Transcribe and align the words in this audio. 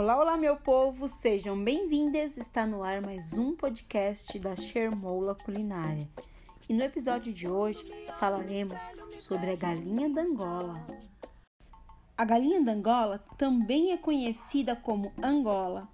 Olá, 0.00 0.16
olá, 0.16 0.36
meu 0.36 0.56
povo, 0.56 1.08
sejam 1.08 1.60
bem-vindas. 1.60 2.36
Está 2.36 2.64
no 2.64 2.84
ar 2.84 3.02
mais 3.02 3.32
um 3.32 3.56
podcast 3.56 4.38
da 4.38 4.54
Shermola 4.54 5.34
Culinária. 5.34 6.08
E 6.68 6.72
no 6.72 6.84
episódio 6.84 7.32
de 7.32 7.48
hoje 7.48 7.84
falaremos 8.16 8.80
sobre 9.16 9.50
a 9.50 9.56
galinha 9.56 10.08
da 10.08 10.22
Angola. 10.22 10.86
A 12.16 12.24
galinha 12.24 12.62
da 12.62 12.70
Angola 12.70 13.18
também 13.36 13.90
é 13.90 13.96
conhecida 13.96 14.76
como 14.76 15.12
Angola, 15.20 15.88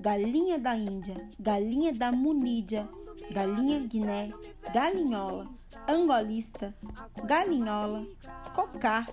galinha 0.00 0.58
da 0.58 0.74
Índia, 0.74 1.28
galinha 1.38 1.92
da 1.92 2.10
Munídia, 2.10 2.88
galinha 3.30 3.78
guiné, 3.80 4.32
galinhola, 4.72 5.50
angolista, 5.86 6.74
galinhola, 7.22 8.06
cocá, 8.54 9.06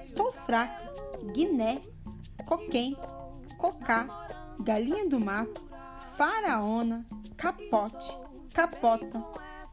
estou 0.00 0.32
fraca, 0.32 0.90
guiné, 1.34 1.82
coquém, 2.46 2.96
cocá, 3.60 4.06
galinha 4.58 5.06
do 5.06 5.20
mato, 5.20 5.60
faraona, 6.16 7.04
capote, 7.36 8.18
capota, 8.54 9.22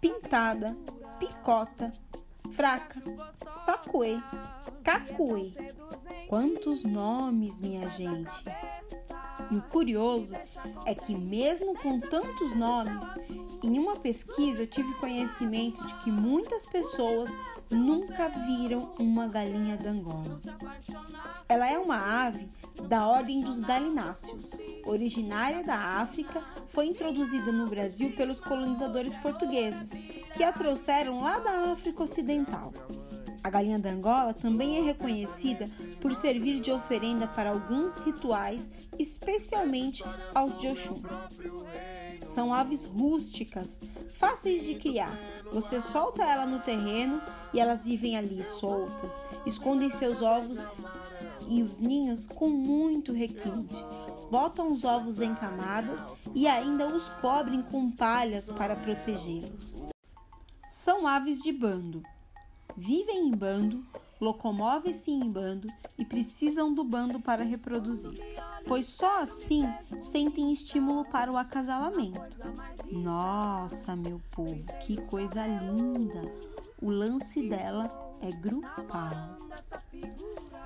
pintada, 0.02 0.76
picota, 1.18 1.94
fraca, 2.52 3.02
sacuê, 3.48 4.20
cacuê. 4.84 5.54
Quantos 6.28 6.84
nomes, 6.84 7.62
minha 7.62 7.88
gente! 7.90 8.44
E 9.50 9.56
o 9.56 9.62
curioso 9.62 10.36
é 10.86 10.94
que, 10.94 11.16
mesmo 11.16 11.74
com 11.76 12.00
tantos 12.00 12.54
nomes, 12.56 13.04
em 13.64 13.80
uma 13.80 13.96
pesquisa 13.96 14.64
eu 14.64 14.68
tive 14.68 14.94
conhecimento 14.96 15.86
de 15.86 15.94
que 16.00 16.12
muitas 16.12 16.66
pessoas 16.66 17.30
nunca 17.70 18.30
viram 18.30 18.94
uma 19.00 19.28
galinha 19.28 19.78
d'Angola. 19.78 20.40
Ela 21.48 21.70
é 21.70 21.78
uma 21.78 22.28
ave 22.28 22.50
da 22.88 23.08
ordem 23.08 23.42
dos 23.42 23.60
galináceos, 23.60 24.52
originária 24.86 25.64
da 25.64 25.76
África, 25.76 26.42
foi 26.68 26.88
introduzida 26.88 27.52
no 27.52 27.68
Brasil 27.68 28.14
pelos 28.16 28.40
colonizadores 28.40 29.16
portugueses, 29.16 29.92
que 30.36 30.44
a 30.44 30.52
trouxeram 30.52 31.22
lá 31.22 31.40
da 31.40 31.72
África 31.72 32.04
Ocidental. 32.04 32.74
A 33.48 33.50
galinha 33.50 33.80
da 33.80 33.92
Angola 33.92 34.34
também 34.34 34.78
é 34.78 34.82
reconhecida 34.82 35.70
por 36.02 36.14
servir 36.14 36.60
de 36.60 36.70
oferenda 36.70 37.26
para 37.28 37.52
alguns 37.52 37.96
rituais, 37.96 38.70
especialmente 39.00 40.04
aos 40.36 40.60
de 40.60 40.68
Oxum. 40.68 41.02
São 42.28 42.54
aves 42.54 42.84
rústicas, 42.84 43.80
fáceis 44.10 44.66
de 44.66 44.76
criar. 44.76 45.18
Você 45.54 45.80
solta 45.80 46.24
ela 46.24 46.46
no 46.46 46.60
terreno 46.60 47.22
e 47.54 47.62
elas 47.62 47.86
vivem 47.86 48.18
ali 48.18 48.44
soltas, 48.44 49.14
escondem 49.46 49.90
seus 49.92 50.22
ovos 50.22 50.60
e 51.48 51.64
os 51.64 51.80
ninhos 51.80 52.28
com 52.28 52.50
muito 52.50 53.14
requinte. 53.14 53.82
Botam 54.30 54.74
os 54.74 54.84
ovos 54.84 55.22
em 55.22 55.34
camadas 55.34 56.02
e 56.36 56.50
ainda 56.50 56.94
os 56.94 57.08
cobrem 57.08 57.62
com 57.62 57.90
palhas 57.92 58.50
para 58.50 58.76
protegê-los. 58.76 59.82
São 60.70 61.08
aves 61.08 61.42
de 61.42 61.54
bando 61.54 62.04
vivem 62.76 63.28
em 63.28 63.32
bando, 63.32 63.86
locomovem-se 64.20 65.12
em 65.12 65.30
bando 65.30 65.68
e 65.98 66.04
precisam 66.04 66.74
do 66.74 66.84
bando 66.84 67.20
para 67.20 67.44
reproduzir, 67.44 68.20
pois 68.68 68.86
só 68.86 69.22
assim 69.22 69.64
sentem 70.02 70.52
estímulo 70.52 71.06
para 71.06 71.32
o 71.32 71.38
acasalamento. 71.38 72.20
Nossa, 72.92 73.96
meu 73.96 74.22
povo, 74.32 74.66
que 74.82 74.98
coisa 75.08 75.46
linda! 75.46 76.34
O 76.82 76.90
lance 76.90 77.48
dela 77.48 77.90
é 78.22 78.32
grupal. 78.32 79.38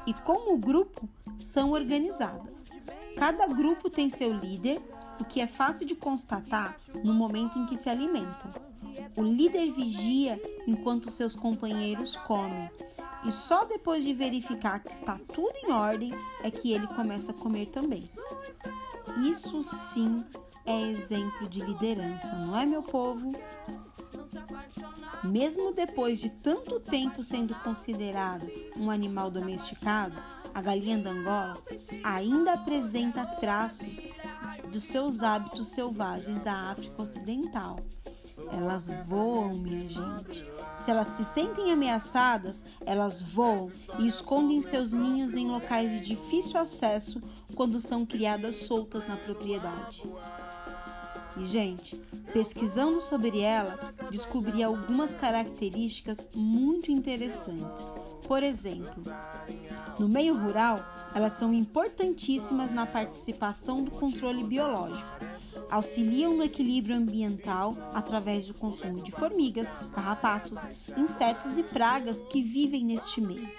E 0.05 0.13
como 0.13 0.57
grupo, 0.57 1.07
são 1.39 1.72
organizadas. 1.72 2.69
Cada 3.16 3.47
grupo 3.47 3.89
tem 3.89 4.09
seu 4.09 4.33
líder, 4.33 4.81
o 5.19 5.25
que 5.25 5.41
é 5.41 5.47
fácil 5.47 5.85
de 5.85 5.95
constatar 5.95 6.77
no 7.03 7.13
momento 7.13 7.59
em 7.59 7.66
que 7.66 7.77
se 7.77 7.89
alimentam. 7.89 8.52
O 9.15 9.21
líder 9.21 9.71
vigia 9.71 10.41
enquanto 10.67 11.09
seus 11.09 11.35
companheiros 11.35 12.16
comem, 12.16 12.69
e 13.25 13.31
só 13.31 13.66
depois 13.66 14.03
de 14.03 14.13
verificar 14.13 14.79
que 14.79 14.91
está 14.91 15.19
tudo 15.33 15.53
em 15.63 15.72
ordem 15.72 16.11
é 16.44 16.50
que 16.50 16.72
ele 16.72 16.88
começa 16.88 17.31
a 17.31 17.35
comer 17.35 17.67
também. 17.67 18.03
Isso 19.29 19.61
sim 19.61 20.25
é 20.66 20.81
exemplo 20.81 21.47
de 21.47 21.61
liderança, 21.61 22.33
não 22.33 22.57
é, 22.57 22.66
meu 22.66 22.81
povo? 22.81 23.33
Mesmo 25.23 25.72
depois 25.73 26.19
de 26.19 26.29
tanto 26.29 26.79
tempo 26.79 27.23
sendo 27.23 27.53
considerado 27.56 28.50
um 28.75 28.89
animal 28.89 29.29
domesticado, 29.29 30.16
a 30.53 30.61
galinha 30.61 30.97
da 30.97 31.11
Angola 31.11 31.57
ainda 32.03 32.53
apresenta 32.53 33.25
traços 33.25 34.06
dos 34.72 34.83
seus 34.83 35.22
hábitos 35.22 35.67
selvagens 35.67 36.41
da 36.41 36.72
África 36.72 37.01
Ocidental. 37.01 37.79
Elas 38.51 38.88
voam, 39.06 39.53
minha 39.53 39.88
gente. 39.88 40.45
Se 40.78 40.89
elas 40.89 41.07
se 41.07 41.23
sentem 41.23 41.72
ameaçadas, 41.72 42.63
elas 42.85 43.22
voam 43.22 43.72
e 44.00 44.07
escondem 44.07 44.62
seus 44.62 44.91
ninhos 44.91 45.35
em 45.35 45.47
locais 45.47 45.91
de 45.91 46.00
difícil 46.01 46.59
acesso 46.59 47.22
quando 47.56 47.79
são 47.79 48.06
criadas 48.06 48.56
soltas 48.56 49.07
na 49.07 49.16
propriedade. 49.16 50.03
E, 51.38 51.46
gente, 51.46 51.96
pesquisando 52.34 53.00
sobre 53.02 53.42
ela, 53.42 53.80
descobri 54.09 54.64
algumas 54.64 55.14
características 55.14 56.28
muito 56.36 56.92
interessantes. 56.92 57.94
Por 58.28 58.44
exemplo, 58.44 59.03
no 60.00 60.08
meio 60.08 60.36
rural, 60.36 60.80
elas 61.14 61.34
são 61.34 61.53
importantíssimas 61.53 62.72
na 62.72 62.86
participação 62.86 63.84
do 63.84 63.92
controle 63.92 64.44
biológico. 64.44 65.09
Auxiliam 65.69 66.36
no 66.36 66.44
equilíbrio 66.44 66.96
ambiental 66.96 67.75
através 67.94 68.48
do 68.48 68.53
consumo 68.53 69.02
de 69.02 69.12
formigas, 69.12 69.68
carrapatos, 69.94 70.59
insetos 70.98 71.58
e 71.58 71.63
pragas 71.63 72.22
que 72.24 72.42
vivem 72.42 72.86
neste 72.86 73.22
meio. 73.22 73.50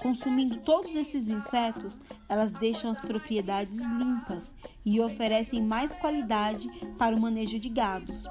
Consumindo 0.00 0.58
todos 0.58 0.94
esses 0.94 1.28
insetos, 1.28 2.00
elas 2.28 2.52
deixam 2.52 2.90
as 2.90 3.00
propriedades 3.00 3.80
limpas 3.80 4.54
e 4.84 5.00
oferecem 5.00 5.62
mais 5.62 5.94
qualidade 5.94 6.68
para 6.98 7.16
o 7.16 7.20
manejo 7.20 7.58
de 7.58 7.68
gados. 7.68 8.24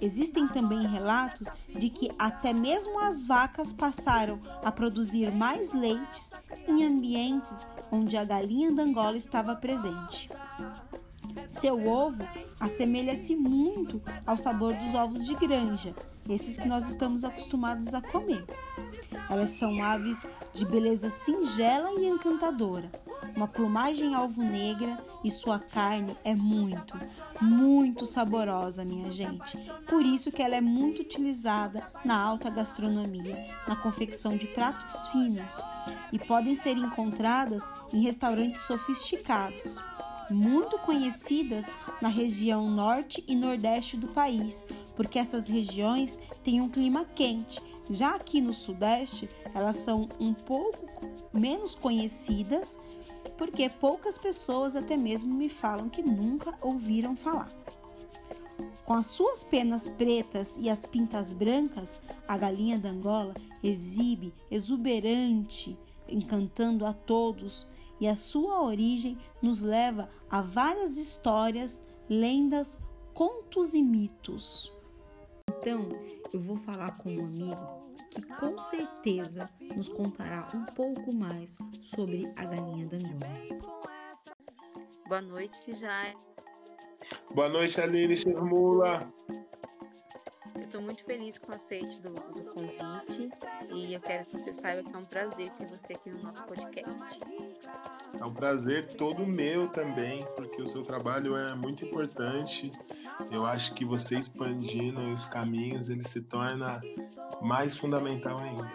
Existem 0.00 0.48
também 0.48 0.86
relatos 0.86 1.46
de 1.78 1.90
que 1.90 2.10
até 2.18 2.54
mesmo 2.54 2.98
as 3.00 3.22
vacas 3.24 3.72
passaram 3.72 4.40
a 4.64 4.72
produzir 4.72 5.30
mais 5.30 5.72
leites 5.72 6.32
em 6.66 6.84
ambientes 6.86 7.66
onde 7.92 8.16
a 8.16 8.24
galinha 8.24 8.72
da 8.72 8.82
Angola 8.82 9.16
estava 9.16 9.54
presente. 9.54 10.30
Seu 11.48 11.86
ovo 11.88 12.22
assemelha-se 12.58 13.36
muito 13.36 14.02
ao 14.26 14.36
sabor 14.36 14.74
dos 14.74 14.94
ovos 14.94 15.26
de 15.26 15.34
granja, 15.34 15.94
esses 16.28 16.56
que 16.56 16.68
nós 16.68 16.88
estamos 16.88 17.24
acostumados 17.24 17.92
a 17.94 18.00
comer. 18.00 18.44
Elas 19.28 19.50
são 19.50 19.82
aves 19.82 20.26
de 20.54 20.64
beleza 20.64 21.10
singela 21.10 21.92
e 21.92 22.06
encantadora, 22.06 22.90
uma 23.36 23.46
plumagem 23.46 24.14
alvo-negra 24.14 24.98
e 25.22 25.30
sua 25.30 25.58
carne 25.58 26.16
é 26.24 26.34
muito, 26.34 26.98
muito 27.40 28.04
saborosa, 28.04 28.84
minha 28.84 29.10
gente. 29.10 29.56
Por 29.86 30.04
isso 30.04 30.32
que 30.32 30.42
ela 30.42 30.56
é 30.56 30.60
muito 30.60 31.02
utilizada 31.02 31.86
na 32.04 32.20
alta 32.20 32.50
gastronomia, 32.50 33.46
na 33.66 33.76
confecção 33.76 34.36
de 34.36 34.46
pratos 34.46 35.06
finos 35.08 35.60
e 36.12 36.18
podem 36.18 36.56
ser 36.56 36.76
encontradas 36.76 37.72
em 37.92 38.02
restaurantes 38.02 38.62
sofisticados 38.62 39.76
muito 40.30 40.78
conhecidas 40.78 41.66
na 42.00 42.08
região 42.08 42.70
norte 42.70 43.24
e 43.26 43.34
nordeste 43.34 43.96
do 43.96 44.08
país, 44.08 44.64
porque 44.94 45.18
essas 45.18 45.46
regiões 45.46 46.18
têm 46.42 46.60
um 46.60 46.68
clima 46.68 47.04
quente. 47.04 47.60
Já 47.90 48.14
aqui 48.14 48.40
no 48.40 48.52
sudeste, 48.52 49.28
elas 49.54 49.76
são 49.76 50.08
um 50.18 50.32
pouco 50.32 50.88
menos 51.32 51.74
conhecidas, 51.74 52.78
porque 53.36 53.68
poucas 53.68 54.16
pessoas 54.16 54.76
até 54.76 54.96
mesmo 54.96 55.34
me 55.34 55.48
falam 55.48 55.88
que 55.88 56.02
nunca 56.02 56.54
ouviram 56.60 57.16
falar. 57.16 57.50
Com 58.84 58.94
as 58.94 59.06
suas 59.06 59.44
penas 59.44 59.88
pretas 59.88 60.56
e 60.60 60.68
as 60.68 60.84
pintas 60.84 61.32
brancas, 61.32 62.00
a 62.26 62.36
galinha 62.36 62.78
da 62.78 62.90
Angola 62.90 63.34
exibe 63.62 64.34
exuberante, 64.50 65.78
encantando 66.08 66.84
a 66.84 66.92
todos 66.92 67.66
e 68.00 68.08
a 68.08 68.16
sua 68.16 68.62
origem 68.62 69.18
nos 69.42 69.62
leva 69.62 70.08
a 70.30 70.40
várias 70.40 70.96
histórias, 70.96 71.82
lendas, 72.08 72.78
contos 73.12 73.74
e 73.74 73.82
mitos. 73.82 74.72
Então, 75.48 75.88
eu 76.32 76.40
vou 76.40 76.56
falar 76.56 76.96
com 76.96 77.10
um 77.10 77.24
amigo 77.24 77.80
que 78.10 78.22
com 78.22 78.58
certeza 78.58 79.48
nos 79.76 79.88
contará 79.88 80.48
um 80.54 80.64
pouco 80.64 81.14
mais 81.14 81.56
sobre 81.82 82.32
a 82.36 82.44
galinha 82.44 82.86
da. 82.86 82.98
Boa 85.06 85.20
noite, 85.20 85.74
Jai. 85.74 86.16
Boa 87.34 87.48
noite, 87.48 87.80
Aline 87.80 88.16
Chermula. 88.16 89.12
Eu 90.54 90.60
estou 90.62 90.80
muito 90.80 91.04
feliz 91.04 91.38
com 91.38 91.52
o 91.52 91.54
aceite 91.54 92.00
do, 92.00 92.10
do 92.10 92.44
convite 92.52 93.30
e 93.72 93.94
eu 93.94 94.00
quero 94.00 94.24
que 94.26 94.38
você 94.38 94.52
saiba 94.52 94.82
que 94.82 94.94
é 94.94 94.98
um 94.98 95.04
prazer 95.04 95.50
ter 95.52 95.66
você 95.66 95.94
aqui 95.94 96.10
no 96.10 96.22
nosso 96.22 96.44
podcast. 96.44 97.18
É 98.20 98.24
um 98.24 98.34
prazer 98.34 98.86
todo 98.86 99.26
meu 99.26 99.68
também, 99.68 100.22
porque 100.36 100.60
o 100.60 100.66
seu 100.66 100.82
trabalho 100.82 101.34
é 101.38 101.54
muito 101.54 101.86
importante. 101.86 102.70
Eu 103.30 103.46
acho 103.46 103.72
que 103.72 103.82
você 103.82 104.18
expandindo 104.18 105.00
os 105.14 105.24
caminhos, 105.24 105.88
ele 105.88 106.06
se 106.06 106.20
torna 106.20 106.82
mais 107.40 107.78
fundamental 107.78 108.38
ainda. 108.38 108.70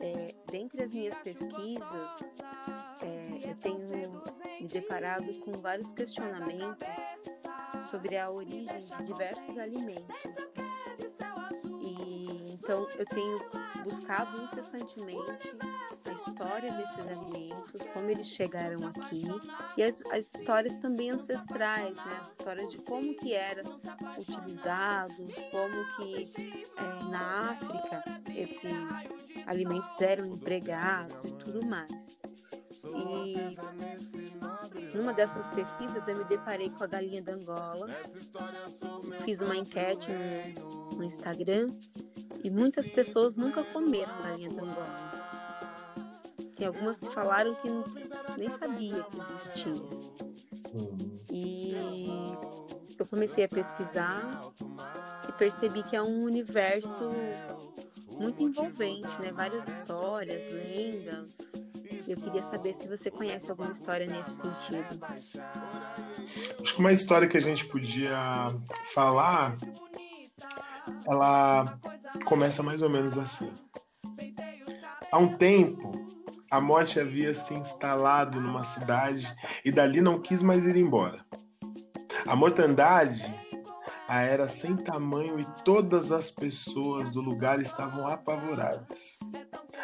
É, 0.00 0.32
dentre 0.48 0.84
as 0.84 0.94
minhas 0.94 1.18
pesquisas, 1.18 2.38
é, 3.02 3.50
eu 3.50 3.56
tenho 3.56 4.22
me 4.60 4.68
deparado 4.68 5.32
com 5.40 5.50
vários 5.60 5.92
questionamentos 5.92 6.86
sobre 7.90 8.16
a 8.16 8.30
origem 8.30 8.78
de 8.78 9.04
diversos 9.04 9.58
alimentos. 9.58 10.14
E 11.82 12.52
então 12.52 12.86
eu 12.96 13.04
tenho 13.06 13.38
buscado 13.82 14.42
incessantemente 14.42 15.56
história 16.30 16.72
desses 16.72 16.98
alimentos, 16.98 17.82
como 17.92 18.10
eles 18.10 18.26
chegaram 18.26 18.86
aqui 18.88 19.24
e 19.76 19.82
as, 19.82 20.02
as 20.06 20.34
histórias 20.34 20.76
também 20.76 21.10
ancestrais, 21.10 21.96
né? 21.96 22.18
As 22.20 22.32
histórias 22.32 22.70
de 22.70 22.78
como 22.78 23.14
que 23.14 23.34
eram 23.34 23.64
utilizados, 24.18 25.34
como 25.50 25.96
que 25.96 26.30
é, 26.76 27.04
na 27.10 27.50
África 27.50 28.04
esses 28.34 29.46
alimentos 29.46 30.00
eram 30.00 30.26
empregados 30.26 31.24
e 31.24 31.32
tudo 31.32 31.64
mais. 31.64 32.18
E 32.84 33.56
numa 34.96 35.12
dessas 35.12 35.48
pesquisas 35.50 36.06
eu 36.06 36.16
me 36.16 36.24
deparei 36.24 36.70
com 36.70 36.84
a 36.84 36.86
galinha 36.86 37.22
da 37.22 37.32
Angola, 37.32 37.88
fiz 39.24 39.40
uma 39.40 39.56
enquete 39.56 40.08
no, 40.58 40.90
no 40.90 41.04
Instagram 41.04 41.74
e 42.42 42.50
muitas 42.50 42.88
pessoas 42.88 43.36
nunca 43.36 43.64
comeram 43.64 44.12
galinha 44.22 44.50
da 44.50 44.62
Angola. 44.62 45.27
Tem 46.58 46.66
algumas 46.66 46.98
que 46.98 47.08
falaram 47.14 47.54
que 47.54 47.68
nem 48.36 48.50
sabia 48.50 49.04
que 49.04 49.32
existia. 49.32 49.72
E 51.30 51.76
eu 52.98 53.06
comecei 53.06 53.44
a 53.44 53.48
pesquisar 53.48 54.42
e 55.28 55.32
percebi 55.32 55.84
que 55.84 55.94
é 55.94 56.02
um 56.02 56.24
universo 56.24 57.12
muito 58.10 58.42
envolvente, 58.42 59.08
né? 59.20 59.30
Várias 59.32 59.66
histórias, 59.68 60.52
lendas. 60.52 61.32
Eu 62.08 62.16
queria 62.16 62.42
saber 62.42 62.74
se 62.74 62.88
você 62.88 63.10
conhece 63.10 63.50
alguma 63.50 63.70
história 63.70 64.06
nesse 64.06 64.30
sentido. 64.30 65.04
Acho 66.60 66.74
que 66.74 66.80
uma 66.80 66.92
história 66.92 67.28
que 67.28 67.36
a 67.36 67.40
gente 67.40 67.66
podia 67.66 68.48
falar, 68.94 69.56
ela 71.06 71.78
começa 72.24 72.62
mais 72.62 72.82
ou 72.82 72.90
menos 72.90 73.16
assim. 73.16 73.52
Há 75.10 75.18
um 75.18 75.36
tempo, 75.36 75.92
a 76.50 76.60
morte 76.60 76.98
havia 76.98 77.34
se 77.34 77.54
instalado 77.54 78.40
numa 78.40 78.64
cidade 78.64 79.26
e 79.64 79.70
dali 79.70 80.00
não 80.00 80.20
quis 80.20 80.42
mais 80.42 80.64
ir 80.64 80.76
embora. 80.76 81.24
A 82.26 82.34
mortandade 82.34 83.22
a 84.08 84.22
era 84.22 84.48
sem 84.48 84.74
tamanho 84.74 85.38
e 85.38 85.44
todas 85.62 86.10
as 86.10 86.30
pessoas 86.30 87.12
do 87.12 87.20
lugar 87.20 87.60
estavam 87.60 88.08
apavoradas. 88.08 89.18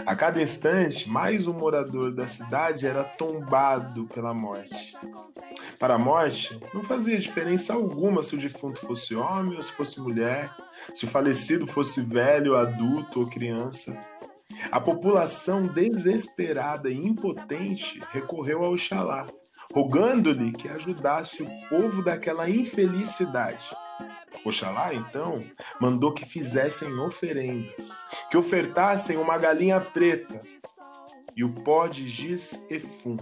A 0.07 0.17
cada 0.17 0.41
instante, 0.41 1.07
mais 1.07 1.47
um 1.47 1.53
morador 1.53 2.15
da 2.15 2.27
cidade 2.27 2.87
era 2.87 3.05
tombado 3.05 4.07
pela 4.07 4.33
morte. 4.33 4.97
Para 5.79 5.97
a 5.97 5.99
morte, 5.99 6.59
não 6.73 6.83
fazia 6.83 7.19
diferença 7.19 7.75
alguma 7.75 8.23
se 8.23 8.35
o 8.35 8.39
defunto 8.39 8.81
fosse 8.81 9.15
homem 9.15 9.57
ou 9.57 9.63
se 9.63 9.73
fosse 9.73 10.01
mulher, 10.01 10.51
se 10.95 11.05
o 11.05 11.09
falecido 11.09 11.67
fosse 11.67 12.01
velho, 12.01 12.57
adulto 12.57 13.21
ou 13.21 13.29
criança. 13.29 13.95
A 14.71 14.81
população 14.81 15.67
desesperada 15.67 16.91
e 16.91 16.97
impotente 16.97 18.01
recorreu 18.11 18.65
ao 18.65 18.73
Oxalá, 18.73 19.27
rogando-lhe 19.73 20.53
que 20.53 20.69
ajudasse 20.69 21.43
o 21.43 21.69
povo 21.69 22.03
daquela 22.03 22.49
infelicidade. 22.49 23.75
Oxalá, 24.45 24.95
então, 24.95 25.43
mandou 25.81 26.13
que 26.13 26.27
fizessem 26.27 26.93
oferendas, 26.99 27.91
que 28.31 28.37
ofertassem 28.37 29.17
uma 29.17 29.39
galinha 29.39 29.81
preta 29.81 30.43
e 31.37 31.43
o 31.45 31.51
pó 31.51 31.87
de 31.87 32.09
giz 32.09 32.65
efum. 32.71 33.17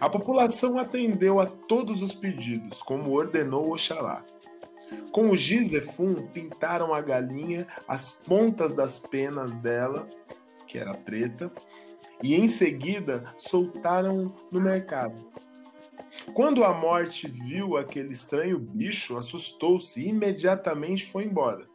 A 0.00 0.08
população 0.08 0.78
atendeu 0.78 1.40
a 1.40 1.46
todos 1.46 2.02
os 2.02 2.14
pedidos, 2.14 2.82
como 2.82 3.12
ordenou 3.12 3.72
Oxalá. 3.72 4.22
Com 5.12 5.30
o 5.30 5.36
giz 5.36 5.72
efum, 5.72 6.14
pintaram 6.28 6.94
a 6.94 7.00
galinha, 7.00 7.66
as 7.88 8.12
pontas 8.12 8.74
das 8.74 9.00
penas 9.00 9.54
dela, 9.56 10.08
que 10.66 10.78
era 10.78 10.94
preta, 10.94 11.50
e 12.22 12.34
em 12.34 12.46
seguida 12.48 13.24
soltaram 13.38 14.34
no 14.52 14.60
mercado. 14.60 15.30
Quando 16.34 16.62
a 16.62 16.72
morte 16.72 17.28
viu 17.28 17.76
aquele 17.76 18.12
estranho 18.12 18.58
bicho, 18.58 19.16
assustou-se 19.16 20.00
e 20.00 20.08
imediatamente 20.08 21.10
foi 21.10 21.24
embora, 21.24 21.66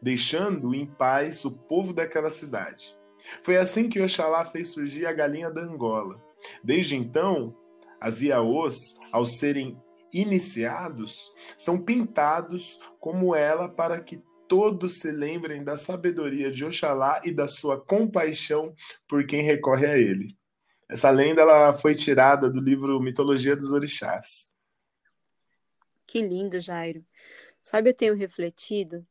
deixando 0.00 0.74
em 0.74 0.86
paz 0.86 1.44
o 1.44 1.50
povo 1.50 1.92
daquela 1.92 2.30
cidade. 2.30 2.94
Foi 3.42 3.56
assim 3.56 3.88
que 3.88 4.00
Oxalá 4.00 4.44
fez 4.44 4.68
surgir 4.68 5.06
a 5.06 5.12
galinha 5.12 5.50
da 5.50 5.62
Angola. 5.62 6.22
Desde 6.62 6.94
então, 6.94 7.56
as 8.00 8.20
Iaôs, 8.20 8.76
ao 9.10 9.24
serem 9.24 9.76
iniciados, 10.14 11.32
são 11.58 11.84
pintados 11.84 12.78
como 13.00 13.34
ela 13.34 13.68
para 13.68 14.00
que 14.00 14.22
todos 14.48 15.00
se 15.00 15.10
lembrem 15.10 15.64
da 15.64 15.76
sabedoria 15.76 16.50
de 16.52 16.64
Oxalá 16.64 17.20
e 17.24 17.32
da 17.32 17.48
sua 17.48 17.80
compaixão 17.80 18.74
por 19.08 19.26
quem 19.26 19.42
recorre 19.42 19.86
a 19.86 19.98
ele. 19.98 20.36
Essa 20.88 21.10
lenda 21.10 21.40
ela 21.40 21.74
foi 21.74 21.94
tirada 21.94 22.48
do 22.48 22.60
livro 22.60 23.00
Mitologia 23.00 23.56
dos 23.56 23.72
Orixás. 23.72 24.52
Que 26.06 26.22
lindo, 26.22 26.60
Jairo. 26.60 27.04
Sabe, 27.62 27.90
eu 27.90 27.94
tenho 27.94 28.14
refletido 28.14 29.04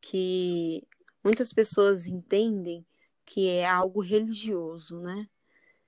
que 0.00 0.82
muitas 1.22 1.52
pessoas 1.52 2.06
entendem 2.06 2.84
que 3.24 3.48
é 3.48 3.68
algo 3.68 4.00
religioso, 4.00 4.98
né? 4.98 5.28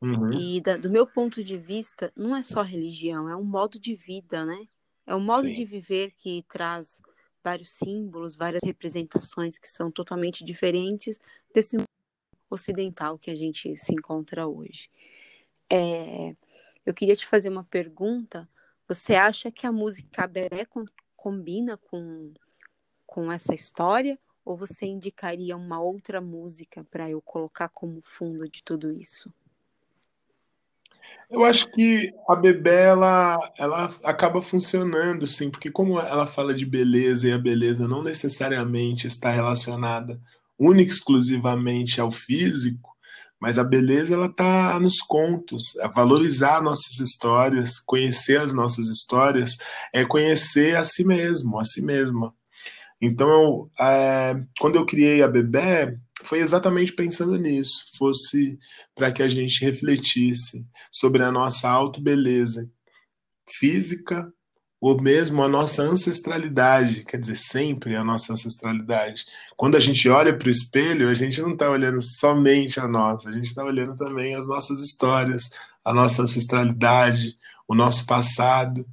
Uhum. 0.03 0.33
E 0.33 0.61
da, 0.61 0.77
do 0.77 0.91
meu 0.91 1.07
ponto 1.07 1.45
de 1.45 1.57
vista, 1.57 2.13
não 2.17 2.35
é 2.35 2.43
só 2.43 2.61
religião, 2.63 3.29
é 3.29 3.37
um 3.37 3.45
modo 3.45 3.79
de 3.79 3.95
vida, 3.95 4.45
né? 4.45 4.67
É 5.07 5.15
um 5.15 5.21
modo 5.21 5.47
Sim. 5.47 5.55
de 5.55 5.65
viver 5.65 6.13
que 6.13 6.45
traz 6.49 7.01
vários 7.43 7.71
símbolos, 7.71 8.35
várias 8.35 8.63
representações 8.65 9.59
que 9.59 9.69
são 9.69 9.91
totalmente 9.91 10.45
diferentes 10.45 11.21
desse 11.55 11.77
ocidental 12.51 13.19
que 13.19 13.31
a 13.31 13.35
gente 13.35 13.77
se 13.77 13.93
encontra 13.93 14.47
hoje. 14.47 14.91
É, 15.71 16.35
eu 16.85 16.93
queria 16.93 17.17
te 17.17 17.27
fazer 17.27 17.49
uma 17.49 17.65
pergunta. 17.65 18.49
Você 18.89 19.15
acha 19.15 19.51
que 19.51 19.67
a 19.67 19.73
música 19.73 20.27
Beré 20.27 20.67
combina 21.17 21.77
com, 21.77 22.33
com 23.07 23.31
essa 23.31 23.55
história? 23.55 24.19
Ou 24.45 24.57
você 24.57 24.87
indicaria 24.87 25.57
uma 25.57 25.81
outra 25.81 26.21
música 26.21 26.85
para 26.91 27.09
eu 27.09 27.23
colocar 27.23 27.69
como 27.69 28.01
fundo 28.03 28.49
de 28.49 28.63
tudo 28.63 28.93
isso? 28.93 29.33
Eu 31.31 31.45
acho 31.45 31.71
que 31.71 32.13
a 32.29 32.37
Bebê 32.37 32.83
ela, 32.83 33.39
ela 33.59 33.95
acaba 34.05 34.43
funcionando, 34.43 35.27
sim, 35.27 35.51
porque 35.51 35.71
como 35.71 35.99
ela 35.99 36.27
fala 36.27 36.53
de 36.53 36.67
beleza 36.67 37.29
e 37.29 37.33
a 37.33 37.39
beleza 37.39 37.89
não 37.89 38.03
necessariamente 38.03 39.07
está 39.07 39.31
relacionada 39.31 40.21
única 40.59 40.93
exclusivamente 40.93 42.01
ao 42.01 42.13
físico, 42.13 42.93
mas 43.41 43.59
a 43.59 43.65
beleza 43.65 44.15
ela 44.15 44.29
tá 44.29 44.79
nos 44.79 44.99
contos, 45.01 45.77
é 45.81 45.89
valorizar 45.89 46.63
nossas 46.63 47.01
histórias, 47.01 47.81
conhecer 47.81 48.41
as 48.41 48.53
nossas 48.53 48.89
histórias, 48.89 49.57
é 49.93 50.05
conhecer 50.05 50.77
a 50.77 50.85
si 50.85 51.05
mesmo, 51.05 51.59
a 51.59 51.65
si 51.65 51.83
mesma. 51.83 52.33
Então, 53.01 53.69
é, 53.81 54.41
quando 54.61 54.77
eu 54.77 54.87
criei 54.87 55.23
a 55.23 55.29
Bebê, 55.29 55.99
foi 56.23 56.41
exatamente 56.41 56.93
pensando 56.93 57.37
nisso, 57.37 57.85
fosse 57.97 58.59
para 58.95 59.13
que 59.13 59.23
a 59.23 59.29
gente 59.29 59.65
refletisse 59.65 60.67
sobre 60.91 61.23
a 61.23 61.31
nossa 61.31 61.69
auto-beleza 61.69 62.69
física, 63.59 64.33
ou 64.81 65.01
mesmo 65.01 65.43
a 65.45 65.49
nossa 65.49 65.83
ancestralidade, 65.83 67.05
quer 67.05 67.17
dizer, 67.17 67.37
sempre 67.37 67.95
a 67.95 68.03
nossa 68.03 68.33
ancestralidade. 68.33 69.25
Quando 69.57 69.77
a 69.77 69.81
gente 69.81 70.09
olha 70.09 70.37
para 70.37 70.49
o 70.49 70.51
espelho, 70.51 71.09
a 71.09 71.15
gente 71.15 71.41
não 71.41 71.53
está 71.53 71.71
olhando 71.71 72.01
somente 72.03 72.81
a 72.81 72.89
nossa, 72.89 73.29
a 73.29 73.33
gente 73.33 73.47
está 73.47 73.63
olhando 73.63 73.97
também 73.97 74.35
as 74.35 74.49
nossas 74.49 74.81
histórias, 74.81 75.51
a 75.85 75.95
nossa 75.95 76.23
ancestralidade, 76.23 77.39
o 77.69 77.77
nosso 77.77 78.05
passado, 78.07 78.85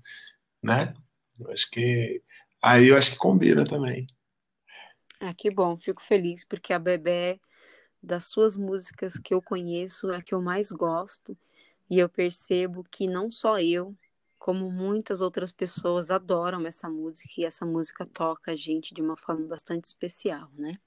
né? 0.61 0.93
Eu 1.39 1.51
acho 1.51 1.69
que 1.71 2.21
aí 2.61 2.89
eu 2.89 2.97
acho 2.97 3.11
que 3.11 3.17
combina 3.17 3.65
também. 3.65 4.05
Ah, 5.19 5.33
que 5.33 5.51
bom, 5.51 5.77
fico 5.77 6.01
feliz 6.01 6.45
porque 6.45 6.71
a 6.71 6.79
Bebê 6.79 7.39
das 8.01 8.25
suas 8.25 8.55
músicas 8.55 9.17
que 9.17 9.33
eu 9.33 9.41
conheço 9.41 10.09
é 10.11 10.17
a 10.17 10.21
que 10.21 10.33
eu 10.33 10.41
mais 10.41 10.71
gosto 10.71 11.37
e 11.89 11.99
eu 11.99 12.07
percebo 12.07 12.85
que 12.89 13.07
não 13.07 13.29
só 13.29 13.57
eu, 13.59 13.93
como 14.37 14.71
muitas 14.71 15.19
outras 15.19 15.51
pessoas 15.51 16.09
adoram 16.09 16.65
essa 16.65 16.89
música 16.89 17.29
e 17.37 17.43
essa 17.43 17.65
música 17.65 18.05
toca 18.05 18.51
a 18.53 18.55
gente 18.55 18.93
de 18.93 19.01
uma 19.01 19.17
forma 19.17 19.45
bastante 19.47 19.85
especial, 19.85 20.49
né? 20.57 20.79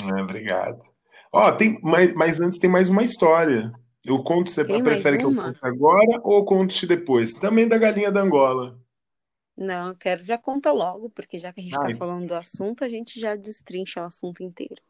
É, 0.00 0.22
obrigado. 0.22 0.84
Ó, 1.32 1.50
tem, 1.52 1.80
mas, 1.82 2.12
mas 2.14 2.40
antes 2.40 2.58
tem 2.58 2.68
mais 2.68 2.90
uma 2.90 3.02
história. 3.02 3.72
Eu 4.04 4.22
conto, 4.22 4.50
você 4.50 4.64
Tem 4.64 4.82
prefere 4.82 5.16
que 5.18 5.24
eu 5.24 5.34
conte 5.34 5.58
agora 5.62 6.20
ou 6.22 6.44
conte 6.44 6.86
depois? 6.86 7.32
Também 7.34 7.66
da 7.66 7.78
galinha 7.78 8.12
da 8.12 8.20
Angola. 8.20 8.78
Não, 9.56 9.88
eu 9.88 9.96
quero 9.96 10.24
já 10.24 10.38
conta 10.38 10.72
logo, 10.72 11.10
porque 11.10 11.38
já 11.38 11.52
que 11.52 11.60
a 11.60 11.62
gente 11.62 11.78
está 11.78 11.94
falando 11.94 12.26
do 12.26 12.34
assunto, 12.34 12.84
a 12.84 12.88
gente 12.88 13.20
já 13.20 13.36
destrincha 13.36 14.02
o 14.02 14.06
assunto 14.06 14.42
inteiro. 14.42 14.80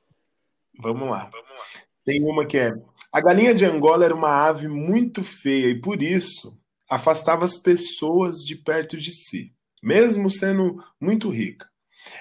Vamos 0.78 1.10
lá. 1.10 1.30
Vamos 1.30 1.50
lá. 1.50 1.82
Tem 2.04 2.22
uma 2.22 2.46
que 2.46 2.58
é: 2.58 2.72
a 3.12 3.20
galinha 3.20 3.54
de 3.54 3.64
Angola 3.64 4.04
era 4.04 4.14
uma 4.14 4.46
ave 4.46 4.68
muito 4.68 5.22
feia 5.22 5.68
e 5.68 5.80
por 5.80 6.02
isso 6.02 6.58
afastava 6.88 7.44
as 7.44 7.56
pessoas 7.56 8.38
de 8.38 8.56
perto 8.56 8.96
de 8.98 9.12
si, 9.12 9.54
mesmo 9.82 10.30
sendo 10.30 10.82
muito 11.00 11.28
rica. 11.28 11.68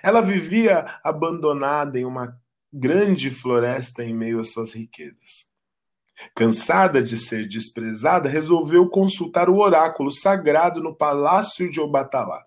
Ela 0.02 0.22
vivia 0.22 1.00
abandonada 1.04 2.00
em 2.00 2.06
uma 2.06 2.40
grande 2.72 3.30
floresta 3.30 4.04
em 4.04 4.14
meio 4.14 4.40
às 4.40 4.52
suas 4.52 4.74
riquezas. 4.74 5.51
Cansada 6.36 7.02
de 7.04 7.18
ser 7.18 7.48
desprezada, 7.48 8.30
resolveu 8.30 8.90
consultar 8.90 9.50
o 9.50 9.60
oráculo 9.60 10.12
sagrado 10.12 10.82
no 10.82 10.96
palácio 10.96 11.70
de 11.70 11.80
Obatalá. 11.80 12.46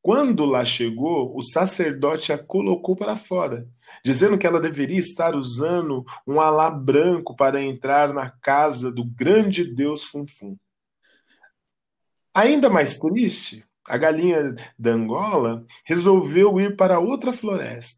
Quando 0.00 0.44
lá 0.44 0.64
chegou, 0.64 1.36
o 1.36 1.42
sacerdote 1.42 2.32
a 2.32 2.38
colocou 2.38 2.96
para 2.96 3.16
fora, 3.16 3.68
dizendo 4.04 4.38
que 4.38 4.46
ela 4.46 4.60
deveria 4.60 4.98
estar 4.98 5.34
usando 5.34 6.04
um 6.26 6.40
alá 6.40 6.70
branco 6.70 7.34
para 7.34 7.60
entrar 7.60 8.14
na 8.14 8.30
casa 8.30 8.92
do 8.92 9.04
grande 9.04 9.64
deus 9.64 10.04
Funfun. 10.04 10.56
Ainda 12.32 12.70
mais 12.70 12.96
triste, 12.96 13.66
a 13.86 13.98
galinha 13.98 14.54
da 14.78 14.92
Angola 14.92 15.64
resolveu 15.84 16.60
ir 16.60 16.76
para 16.76 17.00
outra 17.00 17.32
floresta 17.32 17.97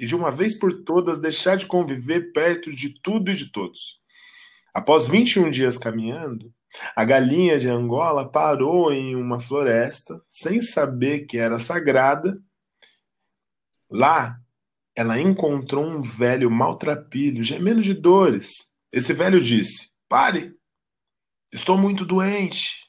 e 0.00 0.06
de 0.06 0.16
uma 0.16 0.30
vez 0.30 0.58
por 0.58 0.82
todas 0.82 1.20
deixar 1.20 1.56
de 1.56 1.66
conviver 1.66 2.32
perto 2.32 2.74
de 2.74 2.98
tudo 3.02 3.30
e 3.30 3.36
de 3.36 3.52
todos. 3.52 4.00
Após 4.72 5.06
21 5.06 5.50
dias 5.50 5.76
caminhando, 5.76 6.50
a 6.96 7.04
galinha 7.04 7.58
de 7.58 7.68
Angola 7.68 8.26
parou 8.26 8.90
em 8.90 9.14
uma 9.14 9.38
floresta, 9.38 10.18
sem 10.26 10.62
saber 10.62 11.26
que 11.26 11.36
era 11.36 11.58
sagrada. 11.58 12.40
Lá, 13.90 14.40
ela 14.96 15.20
encontrou 15.20 15.84
um 15.84 16.00
velho 16.00 16.50
maltrapilho, 16.50 17.44
gemendo 17.44 17.82
de 17.82 17.92
dores. 17.92 18.52
Esse 18.90 19.12
velho 19.12 19.40
disse: 19.40 19.90
Pare, 20.08 20.54
estou 21.52 21.76
muito 21.76 22.06
doente 22.06 22.86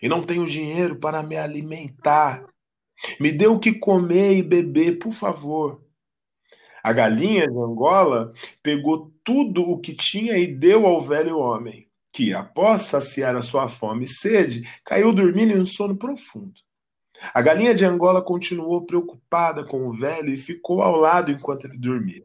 e 0.00 0.08
não 0.08 0.24
tenho 0.24 0.48
dinheiro 0.48 0.98
para 0.98 1.22
me 1.22 1.36
alimentar. 1.36 2.46
Me 3.18 3.30
dê 3.30 3.46
o 3.46 3.58
que 3.58 3.74
comer 3.74 4.38
e 4.38 4.42
beber, 4.42 4.98
por 4.98 5.12
favor. 5.12 5.89
A 6.82 6.92
galinha 6.92 7.46
de 7.46 7.58
Angola 7.58 8.32
pegou 8.62 9.12
tudo 9.24 9.62
o 9.62 9.78
que 9.78 9.94
tinha 9.94 10.38
e 10.38 10.46
deu 10.46 10.86
ao 10.86 11.00
velho 11.00 11.38
homem, 11.38 11.88
que, 12.12 12.32
após 12.32 12.82
saciar 12.82 13.36
a 13.36 13.42
sua 13.42 13.68
fome 13.68 14.04
e 14.04 14.08
sede, 14.08 14.62
caiu 14.84 15.12
dormindo 15.12 15.52
em 15.52 15.60
um 15.60 15.66
sono 15.66 15.96
profundo. 15.96 16.54
A 17.34 17.42
galinha 17.42 17.74
de 17.74 17.84
Angola 17.84 18.22
continuou 18.22 18.86
preocupada 18.86 19.64
com 19.64 19.86
o 19.86 19.92
velho 19.92 20.30
e 20.30 20.38
ficou 20.38 20.82
ao 20.82 20.96
lado 20.96 21.30
enquanto 21.30 21.66
ele 21.66 21.78
dormia. 21.78 22.24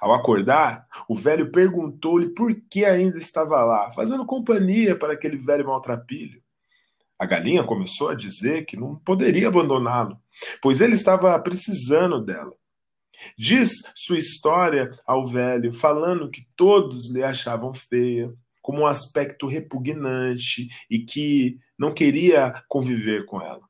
Ao 0.00 0.12
acordar, 0.12 0.86
o 1.08 1.14
velho 1.14 1.52
perguntou-lhe 1.52 2.30
por 2.30 2.54
que 2.68 2.84
ainda 2.84 3.18
estava 3.18 3.62
lá, 3.62 3.92
fazendo 3.92 4.26
companhia 4.26 4.96
para 4.96 5.12
aquele 5.12 5.36
velho 5.36 5.66
maltrapilho. 5.66 6.42
A 7.18 7.24
galinha 7.24 7.64
começou 7.64 8.08
a 8.08 8.14
dizer 8.14 8.64
que 8.66 8.76
não 8.76 8.96
poderia 8.96 9.48
abandoná-lo, 9.48 10.18
pois 10.60 10.80
ele 10.80 10.94
estava 10.94 11.38
precisando 11.38 12.20
dela. 12.20 12.52
Diz 13.36 13.70
sua 13.94 14.18
história 14.18 14.90
ao 15.06 15.26
velho, 15.26 15.72
falando 15.72 16.30
que 16.30 16.46
todos 16.56 17.10
lhe 17.10 17.22
achavam 17.22 17.72
feia, 17.72 18.32
como 18.62 18.80
um 18.80 18.86
aspecto 18.86 19.46
repugnante 19.46 20.68
e 20.90 20.98
que 20.98 21.58
não 21.78 21.94
queria 21.94 22.62
conviver 22.68 23.24
com 23.24 23.40
ela. 23.40 23.62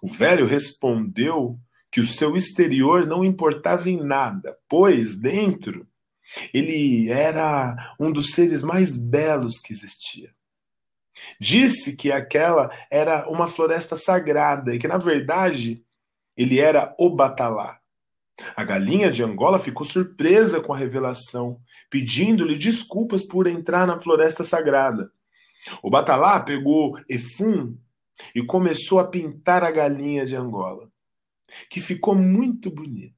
O 0.00 0.08
velho 0.08 0.46
respondeu 0.46 1.58
que 1.90 2.00
o 2.00 2.06
seu 2.06 2.36
exterior 2.36 3.06
não 3.06 3.24
importava 3.24 3.90
em 3.90 4.02
nada, 4.02 4.56
pois 4.68 5.18
dentro 5.18 5.86
ele 6.54 7.10
era 7.10 7.94
um 7.98 8.10
dos 8.10 8.30
seres 8.30 8.62
mais 8.62 8.96
belos 8.96 9.58
que 9.58 9.72
existia. 9.72 10.30
Disse 11.38 11.96
que 11.96 12.10
aquela 12.10 12.70
era 12.90 13.28
uma 13.28 13.46
floresta 13.46 13.96
sagrada 13.96 14.74
e 14.74 14.78
que, 14.78 14.88
na 14.88 14.98
verdade, 14.98 15.84
ele 16.36 16.58
era 16.58 16.94
o 16.98 17.10
Batalá, 17.10 17.78
a 18.56 18.64
galinha 18.64 19.10
de 19.10 19.22
Angola 19.22 19.58
ficou 19.58 19.86
surpresa 19.86 20.60
com 20.60 20.72
a 20.72 20.76
revelação, 20.76 21.60
pedindo-lhe 21.90 22.58
desculpas 22.58 23.24
por 23.24 23.46
entrar 23.46 23.86
na 23.86 24.00
floresta 24.00 24.42
sagrada. 24.42 25.10
O 25.82 25.90
Batalá 25.90 26.40
pegou 26.40 26.98
Efum 27.08 27.76
e 28.34 28.44
começou 28.44 28.98
a 28.98 29.06
pintar 29.06 29.62
a 29.62 29.70
galinha 29.70 30.26
de 30.26 30.34
Angola, 30.34 30.90
que 31.70 31.80
ficou 31.80 32.14
muito 32.14 32.70
bonita. 32.70 33.14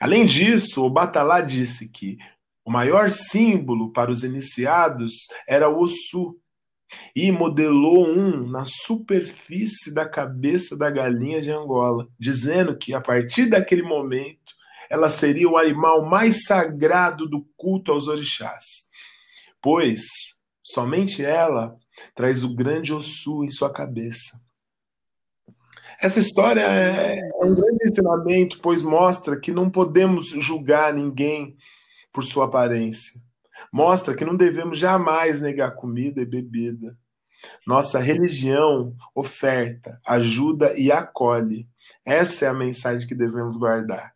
Além 0.00 0.24
disso, 0.26 0.84
o 0.84 0.90
Batalá 0.90 1.40
disse 1.40 1.88
que 1.88 2.16
o 2.64 2.70
maior 2.70 3.10
símbolo 3.10 3.92
para 3.92 4.10
os 4.10 4.22
iniciados 4.22 5.26
era 5.46 5.68
o 5.68 5.80
Ossu, 5.80 6.38
e 7.14 7.30
modelou 7.30 8.06
um 8.06 8.46
na 8.48 8.64
superfície 8.64 9.92
da 9.92 10.08
cabeça 10.08 10.76
da 10.76 10.90
galinha 10.90 11.40
de 11.40 11.50
Angola, 11.50 12.08
dizendo 12.18 12.76
que 12.76 12.94
a 12.94 13.00
partir 13.00 13.46
daquele 13.46 13.82
momento 13.82 14.52
ela 14.90 15.08
seria 15.08 15.48
o 15.48 15.56
animal 15.56 16.04
mais 16.04 16.44
sagrado 16.44 17.28
do 17.28 17.46
culto 17.56 17.92
aos 17.92 18.08
orixás, 18.08 18.64
pois 19.60 20.02
somente 20.62 21.24
ela 21.24 21.76
traz 22.14 22.42
o 22.42 22.54
grande 22.54 22.92
Ossu 22.92 23.44
em 23.44 23.50
sua 23.50 23.72
cabeça. 23.72 24.40
Essa 26.00 26.18
história 26.18 26.62
é, 26.62 27.20
é 27.20 27.44
um 27.44 27.54
grande 27.54 27.88
ensinamento, 27.88 28.58
pois 28.60 28.82
mostra 28.82 29.38
que 29.38 29.52
não 29.52 29.70
podemos 29.70 30.28
julgar 30.28 30.92
ninguém 30.92 31.56
por 32.12 32.24
sua 32.24 32.46
aparência 32.46 33.20
mostra 33.72 34.14
que 34.14 34.24
não 34.24 34.36
devemos 34.36 34.78
jamais 34.78 35.40
negar 35.40 35.72
comida 35.72 36.20
e 36.20 36.26
bebida. 36.26 36.96
Nossa 37.66 37.98
religião 37.98 38.94
oferta, 39.14 40.00
ajuda 40.06 40.78
e 40.78 40.92
acolhe. 40.92 41.68
Essa 42.04 42.46
é 42.46 42.48
a 42.48 42.54
mensagem 42.54 43.06
que 43.06 43.14
devemos 43.14 43.56
guardar. 43.56 44.12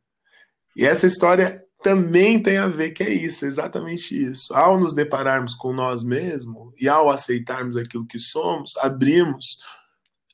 E 0.76 0.84
essa 0.84 1.06
história 1.06 1.64
também 1.82 2.42
tem 2.42 2.58
a 2.58 2.66
ver 2.66 2.90
que 2.90 3.02
é 3.02 3.10
isso, 3.10 3.46
exatamente 3.46 4.14
isso. 4.14 4.54
Ao 4.54 4.78
nos 4.78 4.92
depararmos 4.92 5.54
com 5.54 5.72
nós 5.72 6.02
mesmos 6.02 6.74
e 6.80 6.88
ao 6.88 7.10
aceitarmos 7.10 7.76
aquilo 7.76 8.06
que 8.06 8.18
somos, 8.18 8.76
abrimos 8.78 9.58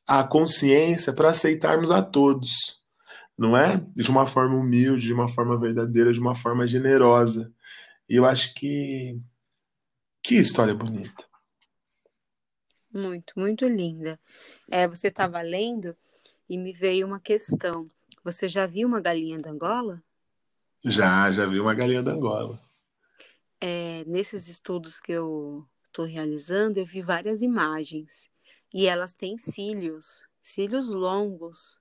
a 0.06 0.24
consciência 0.24 1.12
para 1.12 1.30
aceitarmos 1.30 1.90
a 1.90 2.02
todos, 2.02 2.50
não 3.38 3.56
é? 3.56 3.82
De 3.94 4.10
uma 4.10 4.26
forma 4.26 4.56
humilde, 4.56 5.06
de 5.06 5.12
uma 5.12 5.28
forma 5.28 5.58
verdadeira, 5.58 6.12
de 6.12 6.20
uma 6.20 6.34
forma 6.34 6.66
generosa. 6.66 7.52
E 8.08 8.16
eu 8.16 8.26
acho 8.26 8.54
que. 8.54 9.20
Que 10.22 10.36
história 10.36 10.74
bonita. 10.74 11.26
Muito, 12.92 13.32
muito 13.36 13.66
linda. 13.66 14.20
É, 14.70 14.86
você 14.86 15.08
estava 15.08 15.40
lendo 15.40 15.96
e 16.48 16.58
me 16.58 16.72
veio 16.72 17.06
uma 17.06 17.18
questão. 17.18 17.88
Você 18.22 18.48
já 18.48 18.66
viu 18.66 18.86
uma 18.86 19.00
galinha 19.00 19.38
da 19.38 19.50
Angola? 19.50 20.02
Já, 20.84 21.30
já 21.32 21.46
vi 21.46 21.58
uma 21.58 21.74
galinha 21.74 22.02
da 22.02 22.12
Angola. 22.12 22.60
É, 23.60 24.04
nesses 24.04 24.48
estudos 24.48 25.00
que 25.00 25.12
eu 25.12 25.66
estou 25.84 26.04
realizando, 26.04 26.78
eu 26.78 26.86
vi 26.86 27.00
várias 27.00 27.42
imagens 27.42 28.28
e 28.74 28.86
elas 28.86 29.12
têm 29.12 29.38
cílios, 29.38 30.26
cílios 30.40 30.88
longos, 30.88 31.78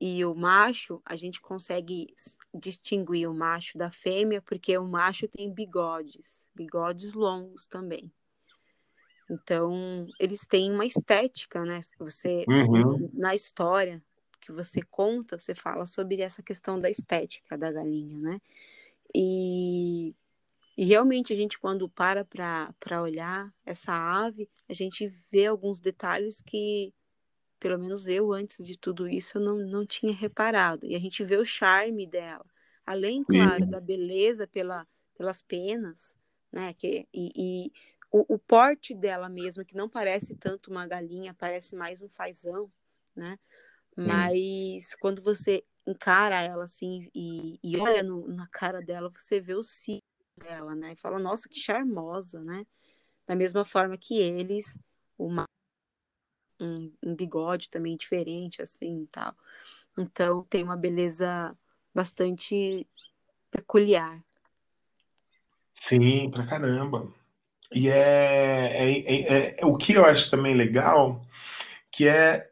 e 0.00 0.24
o 0.24 0.34
macho, 0.34 1.00
a 1.04 1.16
gente 1.16 1.40
consegue 1.40 2.14
distinguir 2.52 3.28
o 3.28 3.34
macho 3.34 3.78
da 3.78 3.90
fêmea 3.90 4.42
porque 4.42 4.76
o 4.76 4.86
macho 4.86 5.28
tem 5.28 5.52
bigodes, 5.52 6.48
bigodes 6.54 7.14
longos 7.14 7.66
também. 7.66 8.12
Então, 9.30 10.06
eles 10.20 10.46
têm 10.46 10.70
uma 10.70 10.84
estética, 10.84 11.64
né? 11.64 11.80
Você 11.98 12.44
uhum. 12.48 13.08
na 13.14 13.34
história 13.34 14.02
que 14.40 14.52
você 14.52 14.82
conta, 14.82 15.38
você 15.38 15.54
fala 15.54 15.86
sobre 15.86 16.20
essa 16.20 16.42
questão 16.42 16.78
da 16.78 16.90
estética 16.90 17.56
da 17.56 17.72
galinha, 17.72 18.18
né? 18.18 18.40
E, 19.14 20.14
e 20.76 20.84
realmente 20.84 21.32
a 21.32 21.36
gente 21.36 21.58
quando 21.58 21.88
para 21.88 22.24
para 22.24 23.00
olhar 23.00 23.50
essa 23.64 23.92
ave, 23.92 24.50
a 24.68 24.74
gente 24.74 25.08
vê 25.30 25.46
alguns 25.46 25.80
detalhes 25.80 26.42
que 26.42 26.92
pelo 27.64 27.78
menos 27.78 28.06
eu, 28.06 28.30
antes 28.30 28.62
de 28.62 28.76
tudo 28.76 29.08
isso, 29.08 29.38
eu 29.38 29.42
não, 29.42 29.56
não 29.56 29.86
tinha 29.86 30.12
reparado. 30.12 30.84
E 30.84 30.94
a 30.94 30.98
gente 30.98 31.24
vê 31.24 31.38
o 31.38 31.46
charme 31.46 32.06
dela, 32.06 32.44
além, 32.84 33.24
claro, 33.24 33.64
Sim. 33.64 33.70
da 33.70 33.80
beleza 33.80 34.46
pela, 34.46 34.86
pelas 35.16 35.40
penas, 35.40 36.14
né? 36.52 36.74
Que, 36.74 37.08
e, 37.10 37.32
e 37.34 37.72
o, 38.12 38.34
o, 38.34 38.38
porte 38.38 38.94
dela 38.94 39.30
mesmo, 39.30 39.64
que 39.64 39.74
não 39.74 39.88
parece 39.88 40.36
tanto 40.36 40.70
uma 40.70 40.86
galinha, 40.86 41.32
parece 41.32 41.74
mais 41.74 42.02
um 42.02 42.08
fazão, 42.10 42.70
né? 43.16 43.38
Mas 43.96 44.94
quando 44.96 45.22
você 45.22 45.64
encara 45.86 46.42
ela 46.42 46.64
assim 46.64 47.10
e, 47.14 47.58
e 47.62 47.78
olha 47.78 48.02
no, 48.02 48.28
na 48.28 48.46
cara 48.48 48.82
dela, 48.82 49.08
você 49.08 49.40
vê 49.40 49.54
o 49.54 49.62
cílio 49.62 50.02
dela, 50.38 50.74
né? 50.74 50.92
E 50.92 50.96
fala, 50.96 51.18
nossa, 51.18 51.48
que 51.48 51.58
charmosa, 51.58 52.44
né? 52.44 52.66
Da 53.26 53.34
mesma 53.34 53.64
forma 53.64 53.96
que 53.96 54.20
eles, 54.20 54.76
uma, 55.16 55.46
um, 56.64 56.92
um 57.02 57.14
bigode 57.14 57.68
também 57.68 57.96
diferente, 57.96 58.62
assim, 58.62 59.06
tal. 59.10 59.34
Então, 59.96 60.44
tem 60.44 60.64
uma 60.64 60.76
beleza 60.76 61.56
bastante 61.94 62.86
peculiar. 63.50 64.22
Sim, 65.74 66.30
pra 66.30 66.46
caramba. 66.46 67.12
E 67.72 67.88
é, 67.88 68.70
é, 68.72 68.90
é, 68.90 69.56
é, 69.60 69.66
o 69.66 69.76
que 69.76 69.92
eu 69.92 70.04
acho 70.04 70.30
também 70.30 70.54
legal, 70.54 71.24
que 71.90 72.08
é 72.08 72.48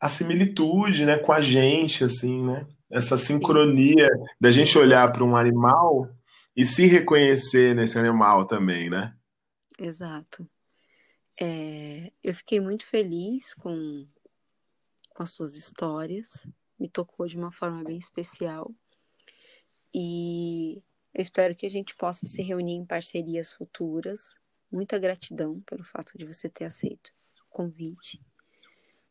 a 0.00 0.08
similitude, 0.08 1.04
né, 1.04 1.18
com 1.18 1.32
a 1.32 1.40
gente, 1.40 2.04
assim, 2.04 2.44
né? 2.44 2.66
Essa 2.90 3.18
sincronia 3.18 4.08
da 4.40 4.50
gente 4.50 4.78
olhar 4.78 5.12
para 5.12 5.24
um 5.24 5.36
animal 5.36 6.08
e 6.56 6.64
se 6.64 6.86
reconhecer 6.86 7.74
nesse 7.74 7.98
animal 7.98 8.46
também, 8.46 8.88
né? 8.88 9.14
Exato. 9.78 10.48
É, 11.40 12.12
eu 12.22 12.34
fiquei 12.34 12.60
muito 12.60 12.84
feliz 12.84 13.54
com, 13.54 14.06
com 15.10 15.22
as 15.22 15.30
suas 15.30 15.54
histórias, 15.54 16.46
me 16.78 16.88
tocou 16.88 17.26
de 17.26 17.36
uma 17.36 17.52
forma 17.52 17.84
bem 17.84 17.98
especial. 17.98 18.74
E 19.94 20.82
eu 21.14 21.22
espero 21.22 21.54
que 21.54 21.66
a 21.66 21.70
gente 21.70 21.94
possa 21.94 22.26
se 22.26 22.42
reunir 22.42 22.74
em 22.74 22.84
parcerias 22.84 23.52
futuras. 23.52 24.34
Muita 24.70 24.98
gratidão 24.98 25.60
pelo 25.62 25.84
fato 25.84 26.18
de 26.18 26.24
você 26.24 26.48
ter 26.48 26.64
aceito 26.64 27.12
o 27.42 27.46
convite. 27.48 28.20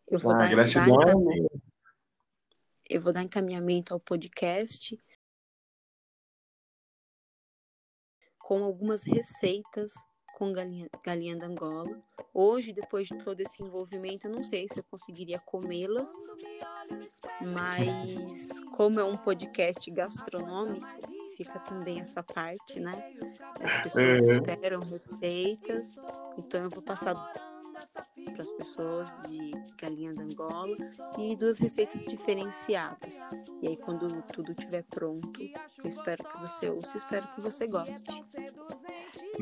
Eu 0.07 0.19
vou, 0.19 0.31
ah, 0.33 0.37
dar, 0.37 0.49
gratidão 0.49 0.97
dar 0.97 1.13
eu 2.89 3.01
vou 3.01 3.11
dar 3.11 3.23
encaminhamento 3.23 3.93
ao 3.93 3.99
podcast 3.99 4.97
com 8.39 8.63
algumas 8.63 9.03
receitas 9.03 9.93
com 10.37 10.53
galinha, 10.53 10.87
galinha 11.03 11.35
da 11.35 11.47
Angola. 11.47 11.99
Hoje, 12.31 12.71
depois 12.71 13.07
de 13.07 13.17
todo 13.17 13.39
esse 13.41 13.63
envolvimento, 13.63 14.27
eu 14.27 14.31
não 14.31 14.43
sei 14.43 14.67
se 14.71 14.79
eu 14.79 14.83
conseguiria 14.83 15.39
comê-las, 15.39 16.13
mas 17.41 18.59
como 18.75 18.99
é 18.99 19.03
um 19.03 19.17
podcast 19.17 19.89
gastronômico, 19.89 20.85
fica 21.35 21.57
também 21.61 22.01
essa 22.01 22.21
parte, 22.21 22.79
né? 22.79 23.15
As 23.59 23.81
pessoas 23.81 24.19
é. 24.19 24.37
esperam 24.37 24.81
receitas, 24.81 25.95
então 26.37 26.65
eu 26.65 26.69
vou 26.69 26.83
passar 26.83 27.15
para 27.15 28.41
as 28.43 28.51
pessoas 28.51 29.09
de 29.27 29.51
galinha 29.81 30.13
da 30.13 30.21
Angola 30.21 30.77
e 31.17 31.35
duas 31.35 31.57
receitas 31.57 32.05
diferenciadas. 32.05 33.17
E 33.63 33.69
aí 33.69 33.77
quando 33.77 34.21
tudo 34.31 34.51
estiver 34.51 34.83
pronto, 34.83 35.41
eu 35.41 35.89
espero 35.89 36.23
que 36.23 36.37
você 36.39 36.69
ouça, 36.69 36.95
espero 36.95 37.27
que 37.33 37.41
você 37.41 37.65
goste. 37.65 38.03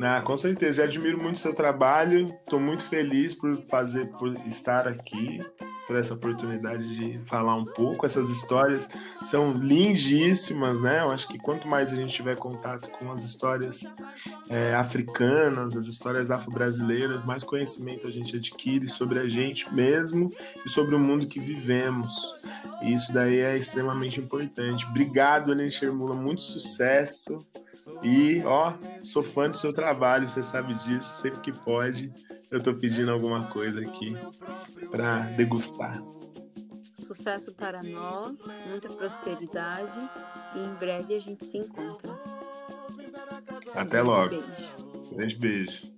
Ah, 0.00 0.20
com 0.20 0.36
certeza, 0.36 0.82
eu 0.82 0.86
admiro 0.86 1.22
muito 1.22 1.36
o 1.36 1.38
seu 1.38 1.54
trabalho, 1.54 2.26
estou 2.26 2.60
muito 2.60 2.84
feliz 2.86 3.34
por 3.34 3.56
fazer, 3.68 4.06
por 4.18 4.28
estar 4.46 4.86
aqui 4.86 5.40
por 5.86 5.96
essa 5.96 6.14
oportunidade 6.14 6.96
de 6.96 7.18
falar 7.26 7.54
um 7.54 7.64
pouco. 7.64 8.04
Essas 8.04 8.28
histórias 8.28 8.88
são 9.24 9.52
lindíssimas, 9.52 10.80
né? 10.80 11.00
Eu 11.00 11.10
acho 11.10 11.28
que 11.28 11.38
quanto 11.38 11.68
mais 11.68 11.92
a 11.92 11.96
gente 11.96 12.12
tiver 12.12 12.36
contato 12.36 12.90
com 12.90 13.12
as 13.12 13.22
histórias 13.22 13.84
é, 14.48 14.74
africanas, 14.74 15.76
as 15.76 15.86
histórias 15.86 16.30
afro-brasileiras, 16.30 17.24
mais 17.24 17.44
conhecimento 17.44 18.06
a 18.06 18.10
gente 18.10 18.36
adquire 18.36 18.88
sobre 18.88 19.20
a 19.20 19.26
gente 19.26 19.72
mesmo 19.72 20.32
e 20.64 20.68
sobre 20.68 20.94
o 20.94 20.98
mundo 20.98 21.26
que 21.26 21.38
vivemos. 21.38 22.12
E 22.82 22.92
isso 22.92 23.12
daí 23.12 23.38
é 23.38 23.56
extremamente 23.56 24.18
importante. 24.18 24.84
Obrigado, 24.86 25.52
Helene 25.52 25.70
Shermula, 25.70 26.14
muito 26.14 26.42
sucesso. 26.42 27.46
E, 28.02 28.42
ó, 28.44 28.74
sou 29.02 29.22
fã 29.22 29.50
do 29.50 29.56
seu 29.56 29.72
trabalho, 29.72 30.28
você 30.28 30.42
sabe 30.42 30.74
disso, 30.74 31.20
sempre 31.20 31.40
que 31.40 31.52
pode 31.52 32.12
eu 32.50 32.62
tô 32.62 32.74
pedindo 32.74 33.10
alguma 33.10 33.46
coisa 33.48 33.80
aqui 33.80 34.14
para 34.90 35.20
degustar. 35.36 36.02
Sucesso 36.96 37.54
para 37.54 37.82
nós, 37.82 38.40
muita 38.68 38.88
prosperidade 38.88 40.00
e 40.54 40.58
em 40.58 40.74
breve 40.74 41.14
a 41.14 41.18
gente 41.18 41.44
se 41.44 41.58
encontra. 41.58 42.12
Até 43.74 44.02
um 44.02 44.06
logo. 44.06 44.30
Beijo. 44.30 45.14
Grande 45.14 45.36
beijo. 45.36 45.96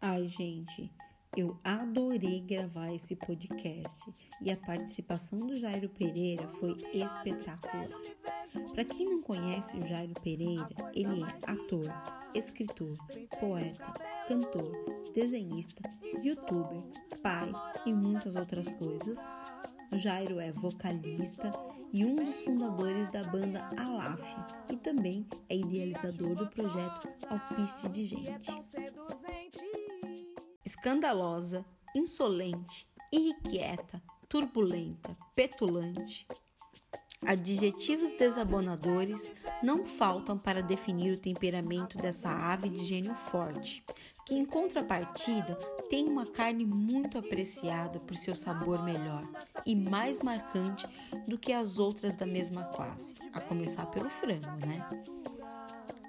Ai, 0.00 0.28
gente, 0.28 0.92
eu 1.36 1.58
adorei 1.64 2.40
gravar 2.40 2.92
esse 2.92 3.16
podcast 3.16 4.14
e 4.40 4.52
a 4.52 4.56
participação 4.56 5.40
do 5.40 5.56
Jairo 5.56 5.88
Pereira 5.88 6.46
foi 6.60 6.76
espetacular. 6.92 7.88
Para 8.72 8.84
quem 8.84 9.06
não 9.06 9.20
conhece 9.20 9.76
o 9.76 9.86
Jairo 9.86 10.14
Pereira, 10.22 10.68
ele 10.94 11.22
é 11.22 11.50
ator, 11.50 11.86
escritor, 12.34 12.96
poeta, 13.40 13.84
cantor, 14.28 14.72
desenhista, 15.12 15.82
youtuber, 16.22 16.82
pai 17.20 17.52
e 17.84 17.92
muitas 17.92 18.36
outras 18.36 18.68
coisas. 18.68 19.18
O 19.92 19.98
Jairo 19.98 20.38
é 20.38 20.52
vocalista 20.52 21.50
e 21.92 22.04
um 22.04 22.16
dos 22.16 22.40
fundadores 22.42 23.08
da 23.10 23.22
banda 23.24 23.68
Alaf 23.76 24.20
e 24.70 24.76
também 24.76 25.26
é 25.48 25.56
idealizador 25.56 26.34
do 26.34 26.46
projeto 26.48 27.08
Alpiste 27.28 27.88
de 27.88 28.04
Gente. 28.04 28.50
Escandalosa, 30.84 31.64
insolente, 31.96 32.86
irrequieta, 33.10 34.02
turbulenta, 34.28 35.16
petulante, 35.34 36.26
Adjetivos 37.26 38.12
desabonadores 38.12 39.32
não 39.62 39.86
faltam 39.86 40.36
para 40.36 40.62
definir 40.62 41.14
o 41.14 41.18
temperamento 41.18 41.96
dessa 41.96 42.28
ave 42.28 42.68
de 42.68 42.84
gênio 42.84 43.14
forte, 43.14 43.82
que 44.26 44.34
em 44.34 44.44
contrapartida 44.44 45.54
tem 45.88 46.06
uma 46.06 46.26
carne 46.26 46.66
muito 46.66 47.16
apreciada 47.16 47.98
por 47.98 48.14
seu 48.14 48.36
sabor 48.36 48.84
melhor 48.84 49.26
e 49.64 49.74
mais 49.74 50.20
marcante 50.20 50.86
do 51.26 51.38
que 51.38 51.50
as 51.50 51.78
outras 51.78 52.12
da 52.12 52.26
mesma 52.26 52.64
classe, 52.64 53.14
a 53.32 53.40
começar 53.40 53.86
pelo 53.86 54.10
frango, 54.10 54.66
né? 54.66 54.86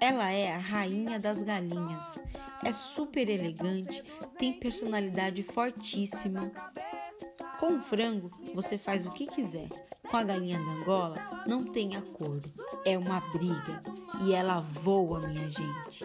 Ela 0.00 0.30
é 0.30 0.54
a 0.54 0.58
rainha 0.58 1.18
das 1.18 1.42
galinhas, 1.42 2.20
é 2.64 2.72
super 2.72 3.28
elegante, 3.28 4.02
tem 4.38 4.52
personalidade 4.52 5.42
fortíssima. 5.42 6.50
Com 7.58 7.76
o 7.76 7.80
frango, 7.80 8.30
você 8.54 8.76
faz 8.76 9.06
o 9.06 9.10
que 9.10 9.26
quiser, 9.26 9.68
com 10.10 10.16
a 10.16 10.22
galinha 10.22 10.58
da 10.58 10.72
Angola 10.72 11.42
não 11.46 11.64
tem 11.64 11.96
acordo, 11.96 12.48
é 12.84 12.98
uma 12.98 13.20
briga 13.20 13.82
e 14.24 14.34
ela 14.34 14.60
voa, 14.60 15.20
minha 15.26 15.48
gente. 15.48 16.04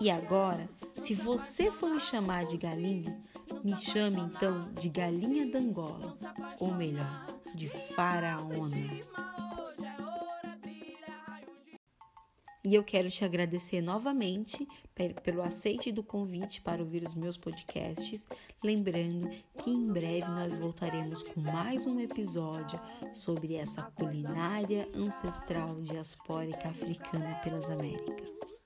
E 0.00 0.10
agora, 0.10 0.68
se 0.94 1.14
você 1.14 1.70
for 1.70 1.90
me 1.90 2.00
chamar 2.00 2.46
de 2.46 2.56
galinha, 2.56 3.18
me 3.64 3.76
chame 3.76 4.20
então 4.20 4.60
de 4.74 4.88
galinha 4.88 5.50
da 5.50 5.58
Angola, 5.58 6.14
ou 6.60 6.72
melhor, 6.72 7.26
de 7.54 7.68
faraona. 7.68 8.76
E 12.68 12.74
eu 12.74 12.84
quero 12.84 13.10
te 13.10 13.24
agradecer 13.24 13.80
novamente 13.80 14.68
pelo 15.24 15.40
aceite 15.40 15.90
do 15.90 16.02
convite 16.02 16.60
para 16.60 16.82
ouvir 16.82 17.02
os 17.02 17.14
meus 17.14 17.34
podcasts. 17.34 18.28
Lembrando 18.62 19.30
que 19.56 19.70
em 19.70 19.90
breve 19.90 20.28
nós 20.28 20.58
voltaremos 20.58 21.22
com 21.22 21.40
mais 21.40 21.86
um 21.86 21.98
episódio 21.98 22.78
sobre 23.14 23.54
essa 23.54 23.84
culinária 23.84 24.86
ancestral 24.94 25.80
diaspórica 25.80 26.68
africana 26.68 27.40
pelas 27.42 27.70
Américas. 27.70 28.57